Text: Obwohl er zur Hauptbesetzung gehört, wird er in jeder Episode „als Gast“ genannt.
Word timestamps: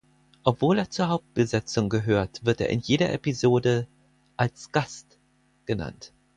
Obwohl 0.43 0.79
er 0.79 0.89
zur 0.89 1.09
Hauptbesetzung 1.09 1.87
gehört, 1.87 2.43
wird 2.43 2.59
er 2.59 2.69
in 2.71 2.79
jeder 2.79 3.13
Episode 3.13 3.85
„als 4.35 4.71
Gast“ 4.71 5.19
genannt. 5.67 6.11